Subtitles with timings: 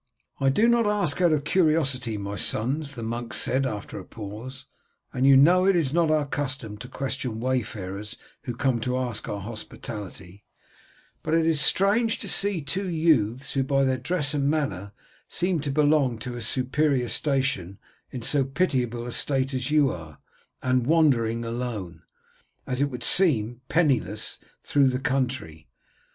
[0.39, 4.65] "I do not ask out of curiosity, my sons," the monk said after a pause,
[5.13, 8.97] "and you know it is not our custom to question wayfarers who come in to
[8.97, 10.43] ask our hospitality;
[11.21, 14.91] but it is strange to see two youths, who by their dress and manner
[15.27, 17.77] seem to belong to a superior station,
[18.09, 20.17] in so pitiable a state as you are,
[20.63, 22.01] and wandering alone,
[22.65, 25.67] as it would seem, penniless through the country.